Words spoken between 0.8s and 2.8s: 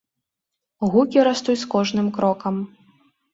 Гукі растуць з кожным крокам.